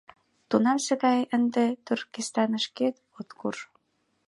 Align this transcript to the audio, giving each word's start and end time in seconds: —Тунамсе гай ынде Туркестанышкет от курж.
—Тунамсе 0.49 0.93
гай 1.03 1.19
ынде 1.35 1.65
Туркестанышкет 1.85 2.95
от 3.19 3.29
курж. 3.39 3.59